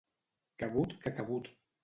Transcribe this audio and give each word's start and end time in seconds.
Cabut 0.63 0.97
que 1.05 1.15
cabut. 1.21 1.53